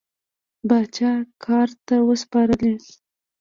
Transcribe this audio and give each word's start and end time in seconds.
پاچا 0.67 1.11
ګارد 1.43 1.77
ته 1.87 1.95
وسپارلې. 2.09 2.73